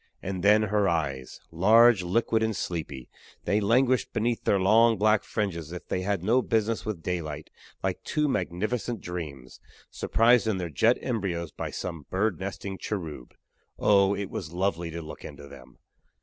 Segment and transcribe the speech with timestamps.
[0.23, 3.07] And then her eyes large, liquid and sleepy
[3.45, 7.51] they languished beneath their long black fringes as if they had no business with daylight
[7.83, 9.59] like two magnificent dreams,
[9.91, 13.35] surprised in their jet embryos by some bird nesting cherub.
[13.77, 14.15] Oh!
[14.15, 15.77] it was lovely to look into them!